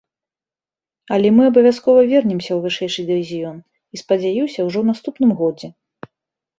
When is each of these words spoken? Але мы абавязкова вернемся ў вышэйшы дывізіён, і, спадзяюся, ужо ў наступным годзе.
Але 1.17 1.27
мы 1.35 1.43
абавязкова 1.51 2.01
вернемся 2.13 2.51
ў 2.57 2.59
вышэйшы 2.65 3.01
дывізіён, 3.13 3.57
і, 3.63 3.95
спадзяюся, 4.05 4.51
ужо 4.67 4.75
ў 4.81 4.85
наступным 4.93 5.31
годзе. 5.41 5.67